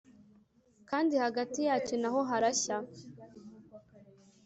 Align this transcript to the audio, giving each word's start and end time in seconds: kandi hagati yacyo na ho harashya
kandi 0.89 1.13
hagati 1.23 1.59
yacyo 1.67 1.95
na 2.01 2.09
ho 2.13 2.19
harashya 2.29 2.77